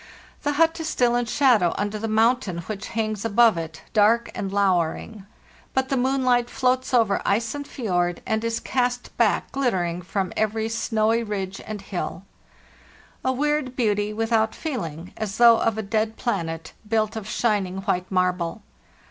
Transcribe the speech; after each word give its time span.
The 0.41 0.53
hut 0.53 0.79
is 0.79 0.89
still 0.89 1.15
in 1.15 1.25
shadow 1.25 1.75
under 1.77 1.99
the 1.99 2.07
mountain 2.07 2.57
which 2.61 2.87
hangs 2.87 3.23
above 3.23 3.55
it, 3.55 3.83
dark 3.93 4.31
and 4.33 4.51
lowering; 4.51 5.27
but 5.75 5.89
the 5.89 5.95
moonlight 5.95 6.49
floats 6.49 6.91
over 6.91 7.21
ice 7.23 7.53
and 7.53 7.67
fjord, 7.67 8.19
and 8.25 8.43
is 8.43 8.59
cast 8.59 9.15
back 9.17 9.51
glittering 9.51 10.01
from 10.01 10.33
every 10.35 10.69
snowy 10.69 11.21
ridge 11.21 11.61
and 11.67 11.81
hill. 11.83 12.23
A 13.23 13.31
weird 13.31 13.75
beauty, 13.75 14.11
without 14.11 14.55
feeling, 14.55 15.13
as 15.17 15.37
though 15.37 15.59
of 15.59 15.77
a 15.77 15.83
dead 15.83 16.17
planet, 16.17 16.73
built 16.89 17.15
of 17.15 17.29
shining 17.29 17.81
white 17.81 18.11
marble. 18.11 18.63